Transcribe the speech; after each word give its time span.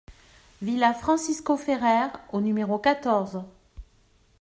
Villa 0.63 0.95
Francisco 0.95 1.55
Ferrer 1.57 2.07
au 2.33 2.41
numéro 2.41 2.79
quatorze 2.79 3.43